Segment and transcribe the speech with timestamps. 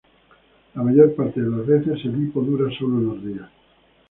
[0.73, 3.49] La mayor parte de las veces, el hipo dura solo unos minutos.